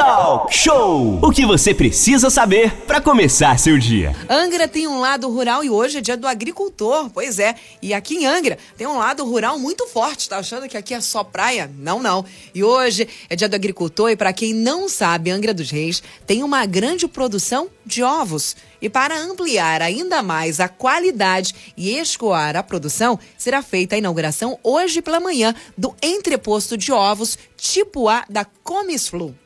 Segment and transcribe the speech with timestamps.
[0.00, 1.18] Talk Show!
[1.20, 4.16] O que você precisa saber para começar seu dia.
[4.30, 7.10] Angra tem um lado rural e hoje é dia do agricultor.
[7.10, 10.26] Pois é, e aqui em Angra tem um lado rural muito forte.
[10.26, 11.70] Tá achando que aqui é só praia?
[11.76, 12.24] Não, não.
[12.54, 16.42] E hoje é dia do agricultor e para quem não sabe, Angra dos Reis tem
[16.42, 18.56] uma grande produção de ovos.
[18.80, 24.58] E para ampliar ainda mais a qualidade e escoar a produção, será feita a inauguração
[24.62, 29.36] hoje pela manhã do entreposto de ovos tipo A da Comisflu.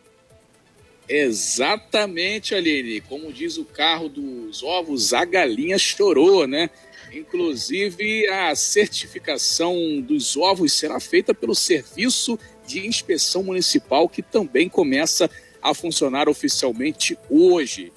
[1.08, 3.00] Exatamente, Aline.
[3.00, 6.70] Como diz o carro dos ovos, a galinha chorou, né?
[7.12, 15.30] Inclusive, a certificação dos ovos será feita pelo Serviço de Inspeção Municipal, que também começa
[15.62, 17.92] a funcionar oficialmente hoje.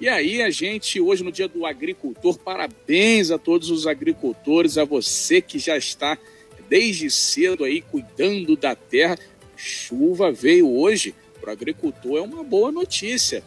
[0.00, 4.84] E aí, a gente, hoje no Dia do Agricultor, parabéns a todos os agricultores, a
[4.84, 6.18] você que já está
[6.68, 9.18] desde cedo aí cuidando da terra.
[9.56, 11.14] Chuva veio hoje
[11.48, 13.42] para o agricultor é uma boa notícia.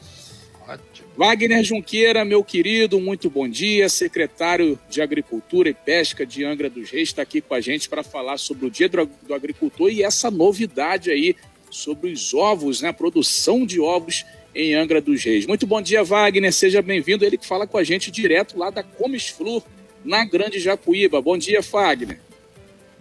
[0.68, 1.08] Ótimo.
[1.16, 3.90] Wagner Junqueira, meu querido, muito bom dia.
[3.90, 8.04] Secretário de Agricultura e Pesca de Angra dos Reis está aqui com a gente para
[8.04, 11.36] falar sobre o Dia do Agricultor e essa novidade aí
[11.70, 12.90] sobre os ovos, né?
[12.90, 15.46] A produção de ovos em Angra dos Reis.
[15.46, 16.52] Muito bom dia, Wagner.
[16.52, 17.24] Seja bem-vindo.
[17.24, 19.64] Ele que fala com a gente direto lá da Comes Flor,
[20.04, 21.22] na Grande Jacuíba.
[21.22, 22.20] Bom dia, Wagner.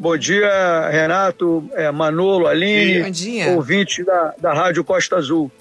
[0.01, 3.51] Bom dia, Renato, é, Manolo, Aline, Bom dia.
[3.51, 5.53] ouvinte da, da Rádio Costa Azul.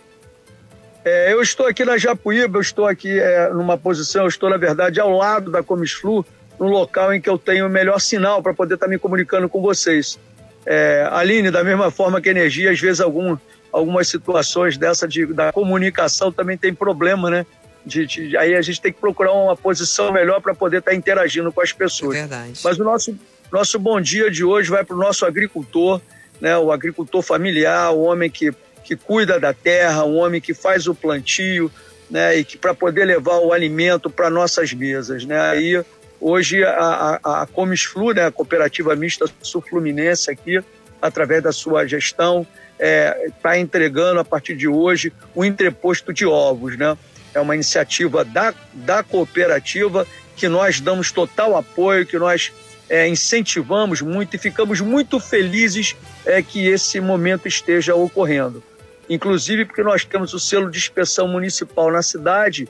[1.03, 4.55] É, eu estou aqui na Japuíba, eu estou aqui é, numa posição, eu estou, na
[4.55, 6.25] verdade, ao lado da Comisflu,
[6.57, 9.61] no local em que eu tenho o melhor sinal para poder estar me comunicando com
[9.61, 10.17] vocês.
[10.65, 13.35] É, Aline, da mesma forma que a energia, às vezes algum,
[13.73, 17.45] algumas situações dessa de, da comunicação também tem problema, né?
[17.85, 21.51] De, de, aí a gente tem que procurar uma posição melhor para poder estar interagindo
[21.51, 22.15] com as pessoas.
[22.15, 22.53] É verdade.
[22.63, 23.13] Mas o nosso
[23.52, 26.02] nosso bom dia de hoje vai para o nosso agricultor,
[26.39, 28.52] né, o agricultor familiar, o homem que,
[28.83, 31.72] que cuida da terra, o homem que faz o plantio,
[32.09, 35.25] né, e que para poder levar o alimento para nossas mesas.
[35.25, 35.39] Né?
[35.39, 35.83] Aí,
[36.20, 40.61] hoje, a, a, a Comisflu, né, a Cooperativa Mista Sul-Fluminense aqui,
[41.02, 46.26] através da sua gestão, está é, tá entregando a partir de hoje o entreposto de
[46.26, 46.77] ovos.
[46.77, 46.98] Né?
[47.33, 52.52] É uma iniciativa da, da cooperativa que nós damos total apoio, que nós
[52.89, 55.95] é, incentivamos muito e ficamos muito felizes
[56.26, 58.64] é, que esse momento esteja ocorrendo.
[59.10, 62.67] Inclusive porque nós temos o selo de inspeção municipal na cidade,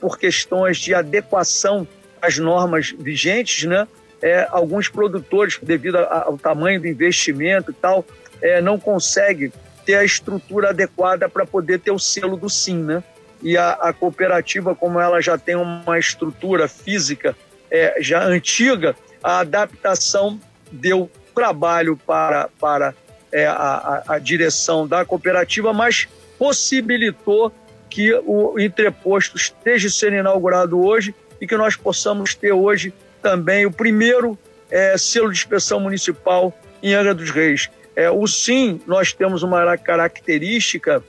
[0.00, 1.86] por questões de adequação
[2.20, 3.86] às normas vigentes, né?
[4.22, 8.04] É, alguns produtores, devido ao tamanho do investimento e tal,
[8.42, 9.50] é, não conseguem
[9.84, 13.02] ter a estrutura adequada para poder ter o selo do SIM, né?
[13.42, 17.34] E a, a, cooperativa, como ela já tem uma estrutura física
[17.70, 22.94] é, já antiga, a adaptação deu trabalho para, para
[23.32, 26.08] é, a, a, direção da cooperativa, mas
[26.38, 27.52] possibilitou
[27.88, 32.92] que o entreposto esteja sendo inaugurado hoje e que nós possamos ter hoje
[33.22, 34.38] também o primeiro
[34.70, 37.68] é, selo de inspeção municipal em Angra dos Reis.
[37.96, 41.02] É, o SIM, nós temos uma característica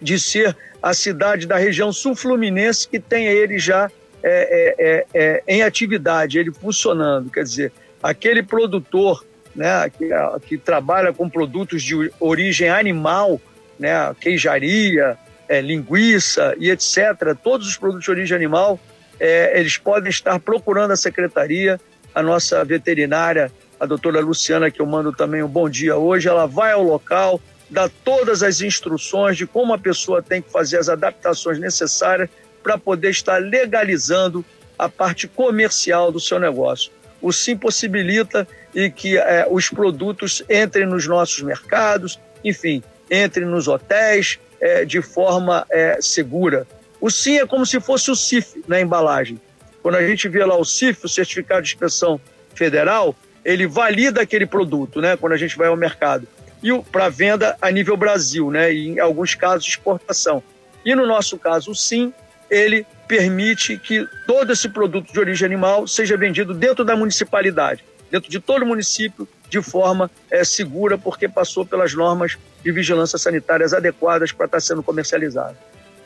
[0.00, 3.90] de ser a cidade da região sul-fluminense que tem ele já
[4.26, 7.30] é, é, é, é, em atividade, ele funcionando.
[7.30, 9.22] Quer dizer, aquele produtor
[9.54, 10.08] né, que,
[10.46, 13.38] que trabalha com produtos de origem animal,
[13.78, 18.80] né, queijaria, é, linguiça e etc., todos os produtos de origem animal,
[19.20, 21.80] eles podem estar procurando a secretaria,
[22.14, 26.46] a nossa veterinária, a doutora Luciana, que eu mando também um bom dia hoje, ela
[26.46, 27.40] vai ao local,
[27.70, 32.28] dá todas as instruções de como a pessoa tem que fazer as adaptações necessárias
[32.64, 34.42] para poder estar legalizando
[34.78, 36.90] a parte comercial do seu negócio.
[37.20, 43.68] O SIM possibilita e que é, os produtos entrem nos nossos mercados, enfim, entrem nos
[43.68, 46.66] hotéis é, de forma é, segura.
[47.00, 49.38] O SIM é como se fosse o CIF na embalagem.
[49.82, 52.18] Quando a gente vê lá o CIF, o Certificado de Inspeção
[52.54, 53.14] Federal,
[53.44, 55.16] ele valida aquele produto, né?
[55.16, 56.26] Quando a gente vai ao mercado.
[56.62, 58.72] E para venda a nível Brasil, né?
[58.72, 60.42] E em alguns casos exportação.
[60.84, 62.12] E no nosso caso, o SIM
[62.54, 68.30] ele permite que todo esse produto de origem animal seja vendido dentro da municipalidade, dentro
[68.30, 73.72] de todo o município, de forma é, segura, porque passou pelas normas de vigilância sanitárias
[73.72, 75.56] adequadas para estar sendo comercializado.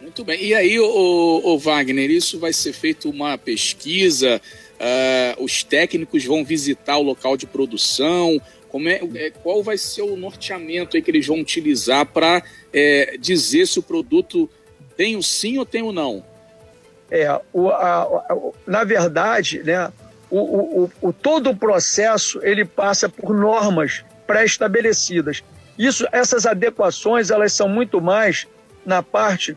[0.01, 0.43] Muito bem.
[0.43, 4.41] E aí, o, o Wagner, isso vai ser feito uma pesquisa?
[4.79, 8.41] Uh, os técnicos vão visitar o local de produção?
[8.69, 12.43] Como é, é, qual vai ser o norteamento aí que eles vão utilizar para
[12.73, 14.49] é, dizer se o produto
[14.97, 16.25] tem o sim ou tem o não?
[17.11, 19.91] É, o, a, a, na verdade, né,
[20.31, 25.43] o, o, o, todo o processo ele passa por normas pré-estabelecidas.
[25.79, 28.47] Isso, essas adequações, elas são muito mais
[28.85, 29.57] na parte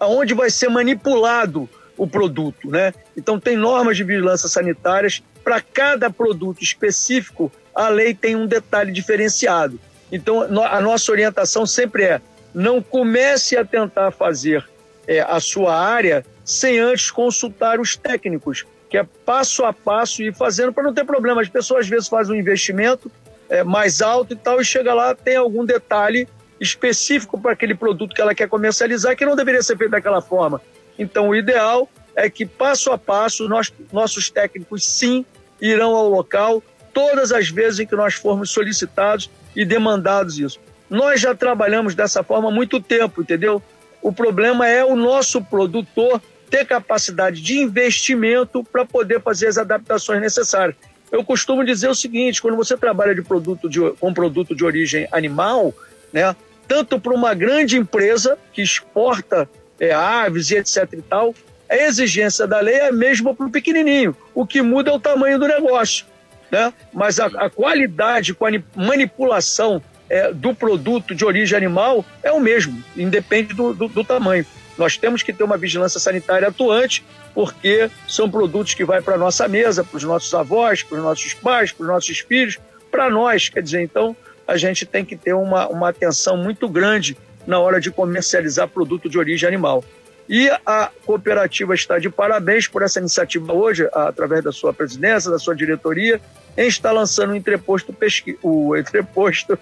[0.00, 2.94] aonde vai ser manipulado o produto, né?
[3.16, 7.50] Então tem normas de vigilância sanitárias para cada produto específico.
[7.74, 9.78] A lei tem um detalhe diferenciado.
[10.10, 12.20] Então a nossa orientação sempre é:
[12.54, 14.64] não comece a tentar fazer
[15.06, 20.32] é, a sua área sem antes consultar os técnicos, que é passo a passo e
[20.32, 21.42] fazendo para não ter problema.
[21.42, 23.12] As pessoas às vezes fazem um investimento
[23.50, 26.26] é, mais alto e tal e chega lá tem algum detalhe
[26.58, 30.58] específico para aquele produto que ela quer comercializar que não deveria ser feito daquela forma.
[30.98, 31.86] Então, o ideal
[32.16, 35.26] é que, passo a passo, nós, nossos técnicos, sim,
[35.60, 36.62] irão ao local
[36.94, 40.58] todas as vezes em que nós formos solicitados e demandados isso.
[40.88, 43.62] Nós já trabalhamos dessa forma há muito tempo, entendeu?
[44.00, 50.20] O problema é o nosso produtor ter capacidade de investimento para poder fazer as adaptações
[50.20, 50.76] necessárias.
[51.10, 55.08] Eu costumo dizer o seguinte: quando você trabalha de produto de, com produto de origem
[55.10, 55.74] animal,
[56.12, 56.34] né,
[56.66, 59.48] tanto para uma grande empresa que exporta
[59.80, 61.34] é, aves e etc e tal,
[61.68, 64.16] a exigência da lei é a mesma para o pequenininho.
[64.34, 66.06] O que muda é o tamanho do negócio.
[66.50, 66.72] Né?
[66.92, 72.40] Mas a, a qualidade com a manipulação é, do produto de origem animal é o
[72.40, 74.46] mesmo, independe do, do, do tamanho.
[74.78, 77.04] Nós temos que ter uma vigilância sanitária atuante,
[77.34, 81.04] porque são produtos que vão para a nossa mesa, para os nossos avós, para os
[81.04, 82.58] nossos pais, para os nossos filhos,
[82.90, 83.48] para nós.
[83.48, 84.16] Quer dizer, então,
[84.46, 89.08] a gente tem que ter uma, uma atenção muito grande na hora de comercializar produto
[89.08, 89.84] de origem animal.
[90.28, 95.38] E a cooperativa está de parabéns por essa iniciativa hoje, através da sua presidência, da
[95.38, 96.20] sua diretoria,
[96.58, 98.36] em estar lançando o entreposto pesqui...
[98.42, 99.56] o entreposto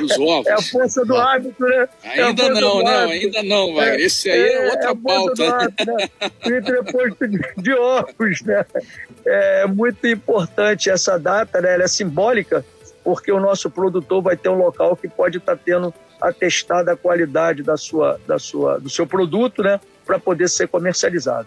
[0.00, 0.46] dos ovos.
[0.46, 1.88] É a força do hábito, né?
[2.02, 3.90] É ainda é não, não, ainda não, vai.
[3.90, 5.48] É, Esse aí é, é outra é pauta.
[5.48, 6.08] Hábito, né?
[6.44, 8.66] O entreposto de, de ovos, né?
[9.24, 11.74] É muito importante essa data, né?
[11.74, 12.64] Ela é simbólica
[13.04, 16.96] porque o nosso produtor vai ter um local que pode estar tá tendo atestada a
[16.96, 21.46] qualidade da sua, da sua, do seu produto, né, para poder ser comercializado.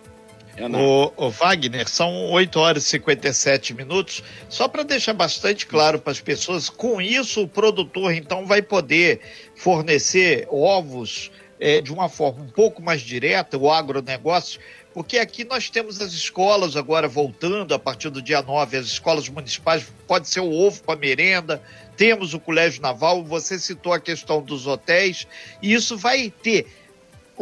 [0.59, 4.23] O, o, Wagner, são 8 horas e 57 minutos.
[4.49, 9.19] Só para deixar bastante claro para as pessoas, com isso o produtor então vai poder
[9.55, 14.59] fornecer ovos é, de uma forma um pouco mais direta, o agronegócio,
[14.93, 19.29] porque aqui nós temos as escolas agora voltando a partir do dia 9, as escolas
[19.29, 21.61] municipais, pode ser o ovo para merenda,
[21.95, 25.27] temos o colégio naval, você citou a questão dos hotéis,
[25.61, 26.67] e isso vai ter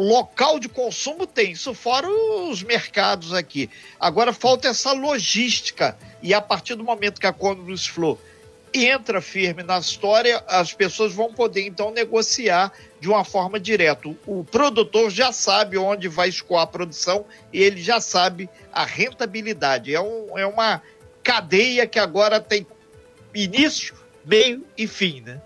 [0.02, 3.70] local de consumo tem, isso fora os mercados aqui.
[3.98, 8.18] Agora falta essa logística e a partir do momento que a Condors Flow
[8.74, 14.14] entra firme na história, as pessoas vão poder então negociar de uma forma direta.
[14.26, 19.94] O produtor já sabe onde vai escoar a produção e ele já sabe a rentabilidade.
[19.94, 20.82] É, um, é uma
[21.22, 22.66] cadeia que agora tem
[23.34, 23.94] início,
[24.24, 25.40] meio e fim, né?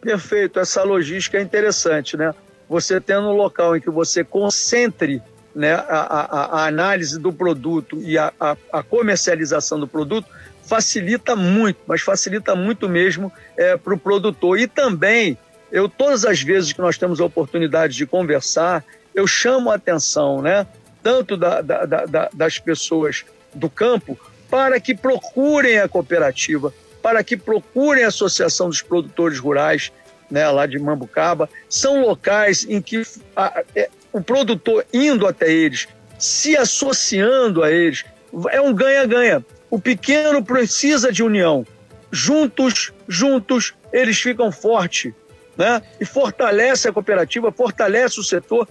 [0.00, 2.34] Perfeito, essa logística é interessante, né?
[2.68, 5.22] Você tendo um local em que você concentre
[5.54, 8.32] né, a, a, a análise do produto e a,
[8.72, 10.28] a comercialização do produto,
[10.64, 14.58] facilita muito, mas facilita muito mesmo é, para o produtor.
[14.58, 15.38] E também,
[15.70, 18.84] eu todas as vezes que nós temos a oportunidade de conversar,
[19.14, 20.66] eu chamo a atenção, né,
[21.02, 23.24] tanto da, da, da, das pessoas
[23.54, 24.18] do campo,
[24.50, 26.72] para que procurem a cooperativa,
[27.02, 29.92] para que procurem a Associação dos Produtores Rurais,
[30.30, 31.48] né, lá de Mambucaba.
[31.68, 33.02] São locais em que
[33.36, 35.88] a, é, o produtor indo até eles,
[36.18, 38.04] se associando a eles,
[38.50, 39.44] é um ganha-ganha.
[39.70, 41.66] O pequeno precisa de união.
[42.10, 45.12] Juntos, juntos, eles ficam fortes,
[45.56, 45.82] né?
[46.00, 48.68] E fortalece a cooperativa, fortalece o setor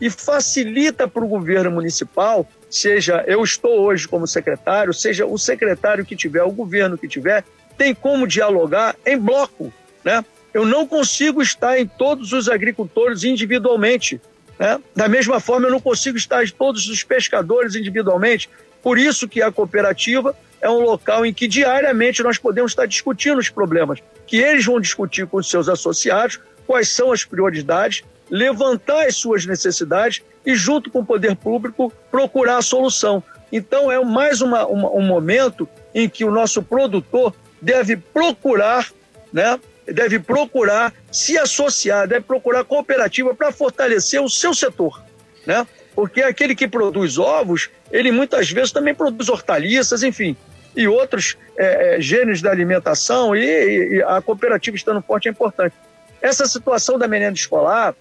[0.00, 6.04] e facilita para o governo municipal, seja eu estou hoje como secretário, seja o secretário
[6.04, 7.44] que tiver, o governo que tiver,
[7.76, 9.72] tem como dialogar em bloco,
[10.04, 10.24] né?
[10.54, 14.20] Eu não consigo estar em todos os agricultores individualmente.
[14.56, 14.80] Né?
[14.94, 18.48] Da mesma forma, eu não consigo estar em todos os pescadores individualmente.
[18.80, 23.38] Por isso que a cooperativa é um local em que diariamente nós podemos estar discutindo
[23.38, 29.06] os problemas, que eles vão discutir com os seus associados, quais são as prioridades, levantar
[29.06, 33.22] as suas necessidades e, junto com o poder público, procurar a solução.
[33.52, 38.90] Então, é mais uma, uma, um momento em que o nosso produtor deve procurar,
[39.32, 45.02] né, deve procurar se associar, deve procurar cooperativa para fortalecer o seu setor,
[45.46, 45.66] né?
[45.94, 50.36] Porque aquele que produz ovos, ele muitas vezes também produz hortaliças, enfim,
[50.76, 55.74] e outros é, é, gêneros da alimentação, e, e, a cooperativa estando forte é importante.
[56.20, 57.94] Essa situação da merenda escolar,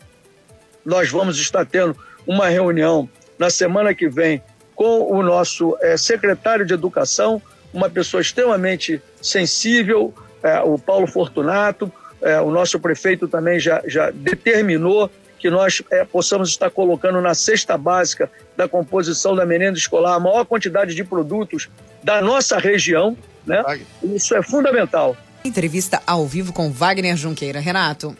[0.83, 4.41] nós vamos estar tendo uma reunião na semana que vem
[4.75, 11.91] com o nosso é, secretário de Educação, uma pessoa extremamente sensível, é, o Paulo Fortunato,
[12.21, 15.09] é, o nosso prefeito também já, já determinou
[15.39, 20.19] que nós é, possamos estar colocando na cesta básica da composição da merenda escolar a
[20.19, 21.69] maior quantidade de produtos
[22.01, 23.61] da nossa região, né?
[24.01, 25.17] Isso é fundamental.
[25.43, 27.59] Entrevista ao vivo com Wagner Junqueira.
[27.59, 28.15] Renato.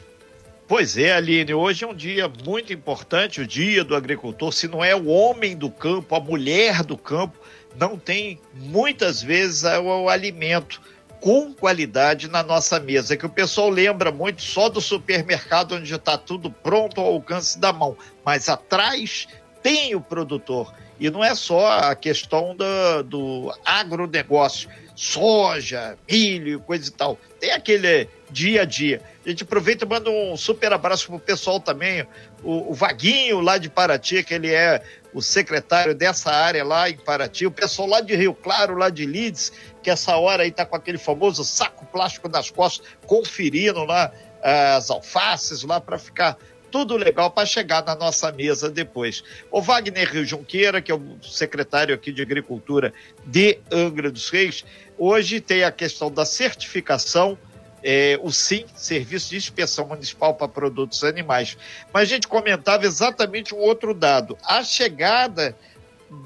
[0.67, 4.51] Pois é, Aline, hoje é um dia muito importante, o dia do agricultor.
[4.51, 7.37] Se não é o homem do campo, a mulher do campo,
[7.77, 10.81] não tem muitas vezes o, o alimento
[11.23, 16.17] com qualidade na nossa mesa, que o pessoal lembra muito só do supermercado onde está
[16.17, 19.25] tudo pronto ao alcance da mão, mas atrás
[19.61, 20.73] tem o produtor.
[20.99, 27.17] E não é só a questão do, do agronegócio, soja, milho, coisa e tal.
[27.39, 29.01] Tem aquele dia a dia.
[29.25, 32.05] A gente aproveita e manda um super abraço pro pessoal também,
[32.43, 36.97] o, o, Vaguinho lá de Paraty, que ele é o secretário dessa área lá em
[36.97, 39.53] Paraty, o pessoal lá de Rio Claro, lá de Leeds,
[39.83, 44.11] que essa hora aí tá com aquele famoso saco plástico nas costas, conferindo lá
[44.41, 46.37] as alfaces lá para ficar
[46.71, 49.23] tudo legal para chegar na nossa mesa depois.
[49.51, 52.91] O Wagner Rio Junqueira, que é o secretário aqui de Agricultura
[53.23, 54.65] de Angra dos Reis,
[54.97, 57.37] hoje tem a questão da certificação
[57.83, 61.57] é, o SIM, Serviço de Inspeção Municipal para Produtos Animais.
[61.93, 64.37] Mas a gente comentava exatamente um outro dado.
[64.43, 65.55] A chegada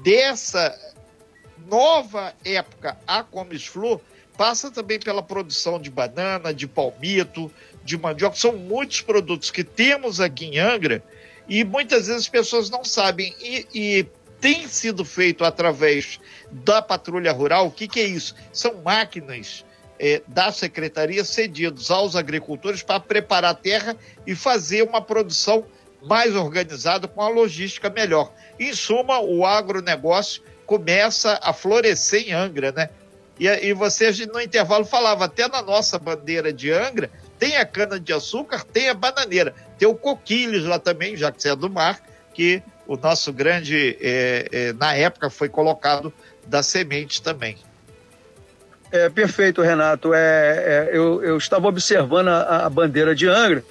[0.02, 0.74] dessa
[1.68, 4.00] nova época a Comisflor
[4.36, 7.52] passa também pela produção de banana, de palmito,
[7.84, 8.36] de mandioca.
[8.36, 11.02] São muitos produtos que temos aqui em Angra
[11.48, 13.34] e muitas vezes as pessoas não sabem.
[13.40, 14.06] E, e
[14.40, 16.20] tem sido feito através
[16.50, 17.66] da patrulha rural.
[17.66, 18.34] O que, que é isso?
[18.52, 19.64] São máquinas
[19.98, 23.96] é, da secretaria cedidos aos agricultores para preparar a terra
[24.26, 25.64] e fazer uma produção
[26.00, 28.32] mais organizada, com a logística melhor.
[28.58, 32.90] Em suma, o agronegócio começa a florescer em Angra, né?
[33.40, 38.64] E, e você no intervalo falava, até na nossa bandeira de Angra, tem a cana-de-açúcar,
[38.64, 41.98] tem a bananeira, tem o coquilhos lá também, já que você é do mar,
[42.34, 46.12] que o nosso grande, é, é, na época, foi colocado
[46.46, 47.56] da semente também.
[48.92, 50.12] É, perfeito, Renato.
[50.12, 53.64] É, é eu, eu, estava observando a, a, bandeira de Angra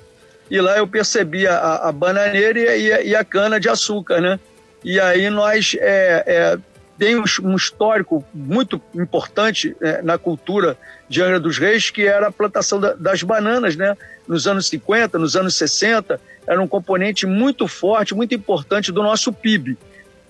[0.50, 4.40] e lá eu percebi a, a bananeira e a, e a, cana de açúcar, né?
[4.84, 6.58] E aí nós é,
[6.98, 10.78] temos um histórico muito importante é, na cultura
[11.08, 13.96] de Angra dos Reis, que era a plantação da, das bananas, né?
[14.28, 19.32] Nos anos 50, nos anos 60, era um componente muito forte, muito importante do nosso
[19.32, 19.78] PIB.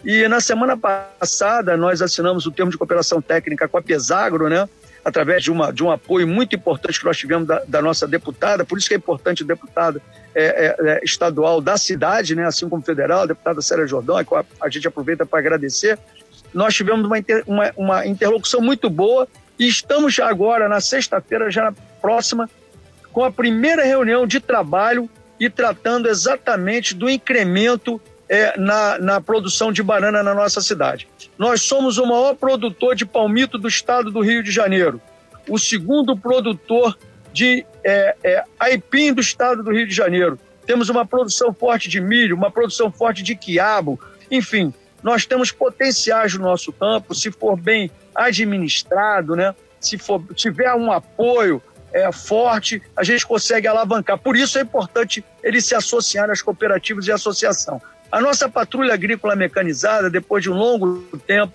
[0.06, 4.68] E na semana passada nós assinamos o termo de cooperação técnica com a Pesagro, né?
[5.08, 8.66] através de, uma, de um apoio muito importante que nós tivemos da, da nossa deputada,
[8.66, 10.02] por isso que é importante o deputado
[10.36, 12.46] é, é, é, estadual da cidade, né?
[12.46, 15.98] assim como federal, a deputada Sérgio Jordão, a, a gente aproveita para agradecer.
[16.54, 19.28] Nós tivemos uma, inter, uma, uma interlocução muito boa
[19.60, 22.50] e estamos já agora, na sexta-feira, já próxima,
[23.12, 29.72] com a primeira reunião de trabalho e tratando exatamente do incremento é, na, na produção
[29.72, 31.08] de banana na nossa cidade.
[31.38, 35.02] Nós somos o maior produtor de palmito do estado do Rio de Janeiro,
[35.48, 36.98] o segundo produtor
[37.32, 40.40] de é, é, aipim do estado do Rio de Janeiro.
[40.66, 44.00] Temos uma produção forte de milho, uma produção forte de quiabo,
[44.30, 44.74] enfim,
[45.08, 49.56] nós temos potenciais no nosso campo, se for bem administrado, né?
[49.80, 54.18] se for, tiver um apoio é, forte, a gente consegue alavancar.
[54.18, 57.82] Por isso é importante ele se associar às cooperativas e associação.
[58.12, 61.54] A nossa patrulha agrícola mecanizada, depois de um longo tempo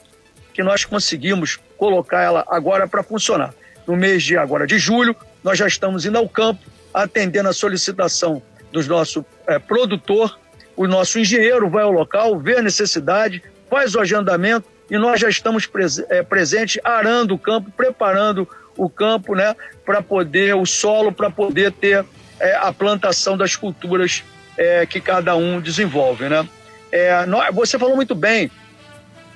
[0.55, 3.53] que nós conseguimos colocar ela agora para funcionar.
[3.87, 6.63] No mês de agora de julho, nós já estamos indo ao campo,
[6.95, 8.41] atendendo a solicitação
[8.73, 10.41] do nosso é, produtor.
[10.77, 15.29] O nosso engenheiro vai ao local, vê a necessidade, faz o agendamento e nós já
[15.29, 21.13] estamos pres é, presentes, arando o campo, preparando o campo, né, para poder, o solo,
[21.13, 22.05] para poder ter
[22.41, 24.25] é, a plantação das culturas
[24.57, 26.47] é, que cada um desenvolve, né?
[26.91, 28.51] É, você falou muito bem,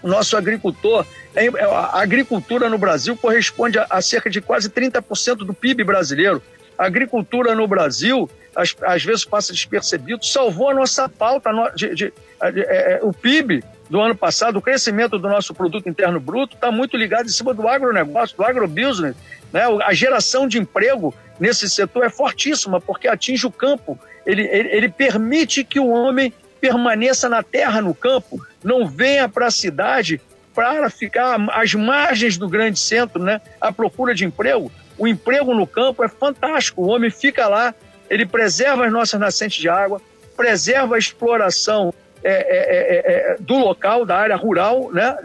[0.02, 4.69] o nosso agricultor, é, é, a agricultura no Brasil corresponde a, a cerca de quase
[4.69, 6.43] 30% do PIB brasileiro.
[6.78, 11.94] A agricultura no Brasil, às, às vezes passa despercebido, salvou a nossa pauta de, de,
[11.94, 16.56] de, é, é, o PIB do ano passado, o crescimento do nosso produto interno bruto
[16.56, 19.14] está muito ligado em cima do agronegócio, do agrobusiness.
[19.52, 19.62] Né?
[19.84, 24.88] A geração de emprego nesse setor é fortíssima, porque atinge o campo ele, ele, ele
[24.88, 30.20] permite que o homem permaneça na terra, no campo, não venha para a cidade
[30.52, 33.40] para ficar às margens do grande centro, né?
[33.60, 34.72] À procura de emprego.
[34.98, 36.82] O emprego no campo é fantástico.
[36.82, 37.75] O homem fica lá,
[38.08, 40.00] ele preserva as nossas nascentes de água,
[40.36, 45.16] preserva a exploração é, é, é, é, é do local, da área rural, né?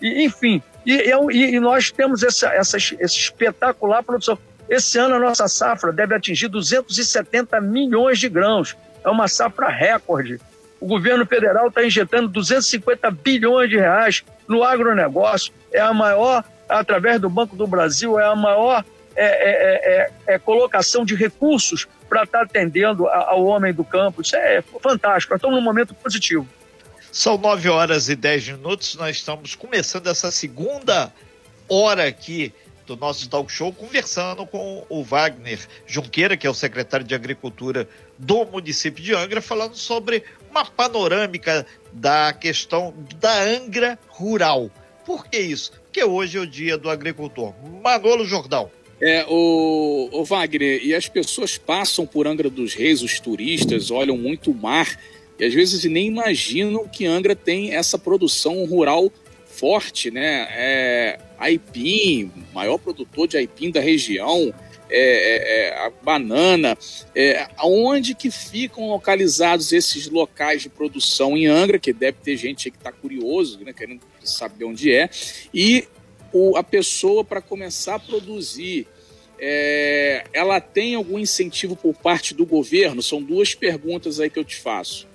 [0.00, 4.38] E, enfim, e, e, nós temos essa, essa, essa espetacular produção.
[4.68, 8.76] Esse ano a nossa safra deve atingir 270 milhões de grãos.
[9.04, 10.40] É uma safra recorde.
[10.80, 15.52] O governo federal está injetando 250 bilhões de reais no agronegócio.
[15.72, 18.84] É a maior, através do Banco do Brasil, é a maior
[19.16, 24.22] é, é, é colocação de recursos para estar tá atendendo ao homem do campo.
[24.22, 25.32] Isso é fantástico.
[25.32, 26.46] Nós estamos num momento positivo.
[27.12, 28.94] São nove horas e dez minutos.
[28.96, 31.12] Nós estamos começando essa segunda
[31.68, 32.52] hora aqui
[32.86, 37.86] do nosso talk show, conversando com o Wagner Junqueira, que é o secretário de Agricultura
[38.18, 44.70] do município de Angra, falando sobre uma panorâmica da questão da Angra rural.
[45.04, 45.72] Por que isso?
[45.84, 47.54] Porque hoje é o dia do agricultor.
[47.82, 48.70] Manolo Jordão.
[49.00, 54.16] É, o, o Wagner, e as pessoas passam por Angra dos Reis, os turistas olham
[54.16, 54.98] muito o mar
[55.38, 59.12] e às vezes nem imaginam que Angra tem essa produção rural
[59.46, 60.48] forte, né?
[60.50, 64.52] É, aipim, maior produtor de aipim da região,
[64.90, 66.76] é, é, é, a banana,
[67.14, 72.70] é, aonde que ficam localizados esses locais de produção em Angra, que deve ter gente
[72.70, 75.10] que está curioso, né, querendo saber onde é,
[75.52, 75.86] e
[76.32, 78.86] o, a pessoa para começar a produzir,
[79.38, 83.02] é, ela tem algum incentivo por parte do governo?
[83.02, 85.06] São duas perguntas aí que eu te faço.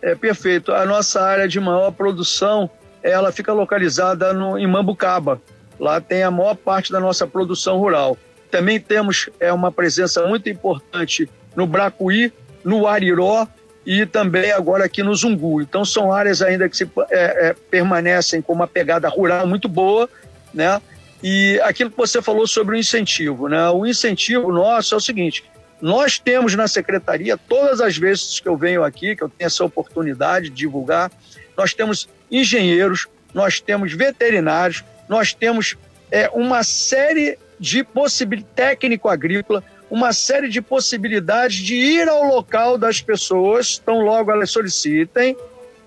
[0.00, 0.72] É perfeito.
[0.72, 2.70] A nossa área de maior produção
[3.02, 5.42] ela fica localizada no, em Mambucaba.
[5.78, 8.16] Lá tem a maior parte da nossa produção rural.
[8.50, 13.46] Também temos é, uma presença muito importante no Bracuí, no Ariró
[13.84, 15.60] e também agora aqui no Zungu.
[15.60, 20.08] Então são áreas ainda que se, é, é, permanecem com uma pegada rural muito boa,
[20.52, 20.80] né?
[21.22, 23.68] E aquilo que você falou sobre o incentivo, né?
[23.70, 25.44] O incentivo nosso é o seguinte:
[25.80, 29.64] nós temos na secretaria, todas as vezes que eu venho aqui, que eu tenho essa
[29.64, 31.10] oportunidade de divulgar,
[31.56, 35.76] nós temos engenheiros, nós temos veterinários, nós temos
[36.10, 39.62] é, uma série de possibilidades, técnico agrícola,
[39.92, 45.36] uma série de possibilidades de ir ao local das pessoas, tão logo elas solicitem,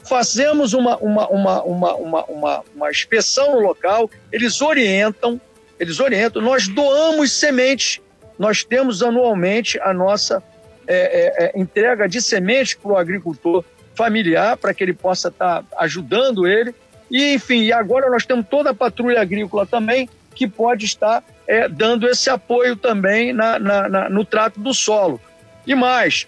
[0.03, 5.41] fazemos uma, uma, uma, uma, uma, uma, uma inspeção no local, eles orientam,
[5.79, 7.99] eles orientam, nós doamos sementes,
[8.37, 10.43] nós temos anualmente a nossa
[10.85, 15.63] é, é, é entrega de sementes para o agricultor familiar para que ele possa estar
[15.63, 16.75] tá ajudando ele.
[17.09, 21.67] E, enfim, e agora nós temos toda a patrulha agrícola também que pode estar é,
[21.67, 25.19] dando esse apoio também na, na, na, no trato do solo.
[25.65, 26.27] E mais,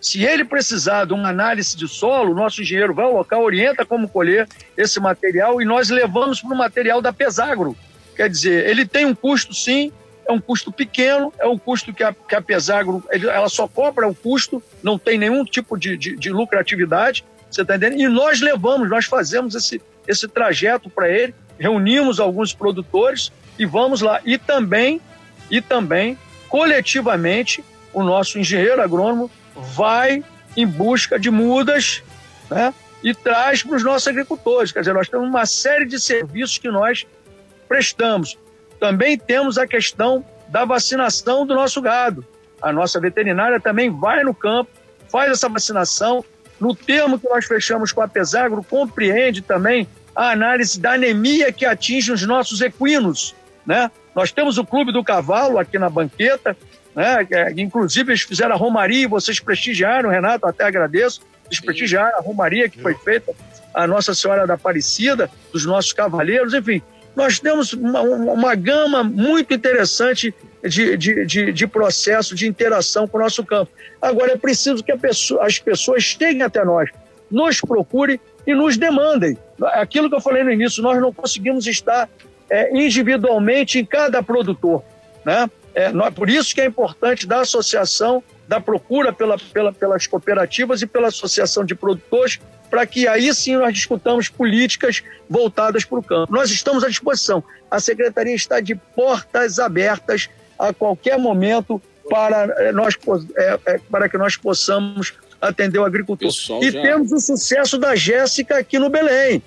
[0.00, 3.84] se ele precisar de uma análise de solo, o nosso engenheiro vai ao local, orienta
[3.84, 7.76] como colher esse material e nós levamos para o material da Pesagro.
[8.14, 9.92] Quer dizer, ele tem um custo sim,
[10.26, 14.06] é um custo pequeno, é um custo que a, que a Pesagro ela só cobra
[14.06, 18.00] o custo, não tem nenhum tipo de, de, de lucratividade, você está entendendo?
[18.00, 24.00] E nós levamos, nós fazemos esse, esse trajeto para ele, reunimos alguns produtores e vamos
[24.00, 24.20] lá.
[24.24, 25.00] E também,
[25.50, 26.18] e também,
[26.48, 30.22] coletivamente, o nosso engenheiro agrônomo vai
[30.56, 32.02] em busca de mudas
[32.50, 34.72] né, e traz para os nossos agricultores.
[34.72, 37.06] Quer dizer, nós temos uma série de serviços que nós
[37.68, 38.38] prestamos.
[38.80, 42.24] Também temos a questão da vacinação do nosso gado.
[42.60, 44.70] A nossa veterinária também vai no campo,
[45.10, 46.24] faz essa vacinação.
[46.58, 51.64] No termo que nós fechamos com a Pesagro, compreende também a análise da anemia que
[51.64, 53.34] atinge os nossos equinos.
[53.68, 53.90] Né?
[54.14, 56.56] Nós temos o Clube do Cavalo aqui na banqueta,
[56.96, 57.26] né?
[57.30, 62.66] É, inclusive eles fizeram a romaria, vocês prestigiaram, Renato, até agradeço, eles prestigiaram a romaria
[62.66, 63.34] que foi feita,
[63.74, 66.82] a Nossa Senhora da Aparecida, dos nossos cavaleiros, enfim
[67.18, 73.18] nós temos uma, uma gama muito interessante de, de, de, de, processo de interação com
[73.18, 73.72] o nosso campo.
[74.00, 76.88] Agora, é preciso que pessoa, as pessoas cheguem até nós,
[77.28, 79.36] nos procurem e nos demandem.
[79.72, 82.08] Aquilo que eu falei no início, nós não conseguimos estar
[82.50, 84.82] é, individualmente em cada produtor.
[85.24, 85.50] Né?
[85.74, 90.82] É, nós, por isso que é importante da associação, da procura pela, pela, pelas cooperativas
[90.82, 96.02] e pela associação de produtores para que aí sim nós discutamos políticas voltadas para o
[96.02, 96.32] campo.
[96.32, 97.42] Nós estamos à disposição.
[97.70, 102.94] A secretaria está de portas abertas a qualquer momento para, eh, nós,
[103.36, 106.28] é, é, para que nós possamos atender o agricultor.
[106.62, 106.82] e já...
[106.82, 109.42] temos o sucesso da Jéssica aqui no Belém,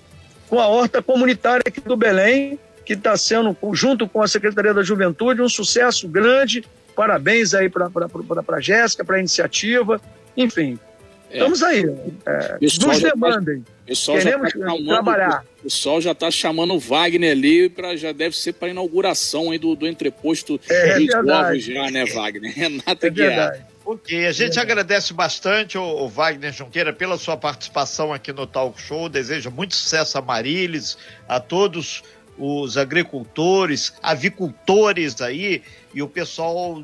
[0.47, 4.83] com a horta comunitária aqui do Belém, que está sendo, junto com a Secretaria da
[4.83, 6.63] Juventude, um sucesso grande.
[6.95, 7.89] Parabéns aí para
[8.49, 10.01] a Jéssica, para a iniciativa.
[10.35, 10.77] Enfim,
[11.31, 11.37] é.
[11.37, 11.85] Estamos aí.
[12.25, 13.65] É, nos tá- demandem.
[13.85, 15.45] Pessoal Queremos já tá trabalhar.
[15.59, 19.57] O pessoal já está chamando o Wagner ali, pra, já deve ser para inauguração aí
[19.57, 22.53] do, do entreposto é, de é já, né, Wagner?
[22.53, 23.67] Renata é Guiar.
[23.83, 28.45] Ok, a gente é agradece bastante o, o, Wagner Junqueira pela sua participação aqui no
[28.45, 32.03] Talk Show, deseja muito sucesso a Marilis, a todos
[32.43, 35.61] os agricultores, avicultores aí
[35.93, 36.83] e o pessoal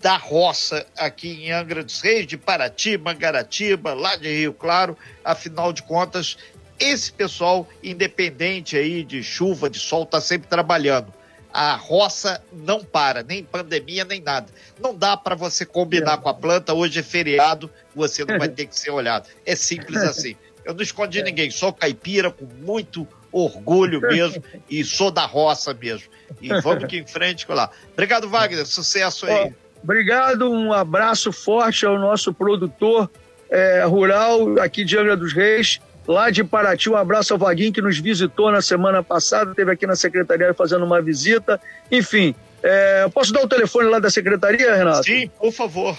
[0.00, 4.98] da roça aqui em Angra dos Reis, de Paraty, Mangaratiba, lá de Rio Claro.
[5.24, 6.36] Afinal de contas,
[6.78, 11.14] esse pessoal, independente aí de chuva, de sol, está sempre trabalhando.
[11.52, 14.48] A roça não para, nem pandemia, nem nada.
[14.80, 16.16] Não dá para você combinar é.
[16.16, 16.74] com a planta.
[16.74, 19.28] Hoje é feriado, você não vai ter que ser olhado.
[19.46, 20.34] É simples assim.
[20.64, 21.22] Eu não escondi é.
[21.22, 23.06] ninguém, sou caipira com muito
[23.44, 26.08] orgulho mesmo e sou da roça mesmo.
[26.40, 27.70] E vamos aqui em frente com lá.
[27.92, 28.66] Obrigado, Wagner.
[28.66, 29.52] Sucesso aí.
[29.82, 33.10] Obrigado, um abraço forte ao nosso produtor
[33.50, 36.90] é, rural aqui de Angra dos Reis, lá de Paraty.
[36.90, 40.84] Um abraço ao Vaguinho que nos visitou na semana passada, esteve aqui na secretaria fazendo
[40.84, 41.60] uma visita.
[41.92, 45.04] Enfim, é, posso dar o telefone lá da secretaria, Renato?
[45.04, 45.96] Sim, por favor.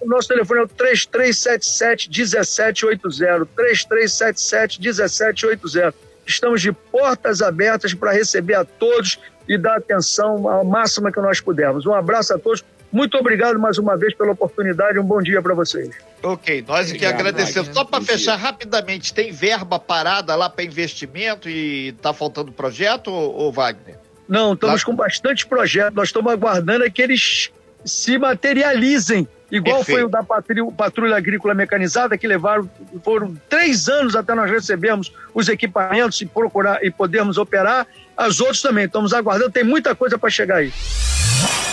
[0.00, 3.46] O nosso telefone é o 3377-1780.
[3.56, 5.94] 3377-1780.
[6.28, 11.40] Estamos de portas abertas para receber a todos e dar atenção a máxima que nós
[11.40, 11.86] pudermos.
[11.86, 12.62] Um abraço a todos.
[12.92, 14.98] Muito obrigado mais uma vez pela oportunidade.
[14.98, 15.90] Um bom dia para vocês.
[16.22, 17.74] Ok, nós que agradecemos.
[17.74, 23.50] Só para fechar rapidamente, tem verba parada lá para investimento e está faltando projeto, ou,
[23.50, 23.96] Wagner?
[24.28, 24.84] Não, estamos lá...
[24.84, 25.94] com bastante projeto.
[25.94, 27.50] Nós estamos aguardando é que eles
[27.86, 29.26] se materializem.
[29.50, 29.98] Igual Perfeito.
[29.98, 32.68] foi o da patrulha, patrulha, Agrícola Mecanizada, que levaram,
[33.02, 37.86] foram três anos até nós recebermos os equipamentos e procurar e podermos operar.
[38.16, 40.72] As outras também, estamos aguardando, tem muita coisa para chegar aí.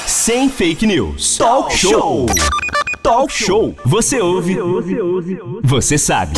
[0.06, 1.38] Sem fake news.
[1.38, 2.28] Talk show.
[3.04, 3.76] Talk show.
[3.86, 4.58] Você ouve.
[5.64, 6.34] Você sabe.